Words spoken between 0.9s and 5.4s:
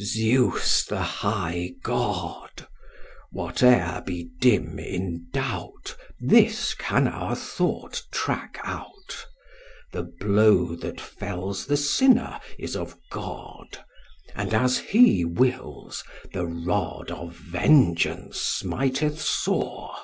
high God! Whate'er be dim in